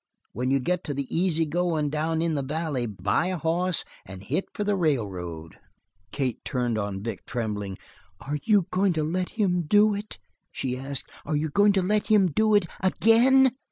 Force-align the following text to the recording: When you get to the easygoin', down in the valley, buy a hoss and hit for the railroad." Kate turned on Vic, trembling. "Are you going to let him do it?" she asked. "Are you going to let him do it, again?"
When 0.31 0.49
you 0.49 0.59
get 0.59 0.83
to 0.85 0.95
the 0.95 1.05
easygoin', 1.15 1.91
down 1.91 2.23
in 2.23 2.33
the 2.33 2.41
valley, 2.41 2.87
buy 2.87 3.27
a 3.27 3.37
hoss 3.37 3.85
and 4.03 4.23
hit 4.23 4.45
for 4.51 4.63
the 4.63 4.75
railroad." 4.75 5.59
Kate 6.11 6.43
turned 6.43 6.75
on 6.75 7.03
Vic, 7.03 7.23
trembling. 7.27 7.77
"Are 8.19 8.39
you 8.43 8.65
going 8.71 8.93
to 8.93 9.03
let 9.03 9.29
him 9.37 9.61
do 9.67 9.93
it?" 9.93 10.17
she 10.51 10.75
asked. 10.75 11.07
"Are 11.23 11.35
you 11.35 11.49
going 11.51 11.73
to 11.73 11.83
let 11.83 12.07
him 12.07 12.31
do 12.31 12.55
it, 12.55 12.65
again?" 12.79 13.51